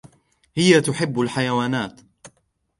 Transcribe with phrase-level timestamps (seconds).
[0.55, 2.01] هي تحب الحيوانات.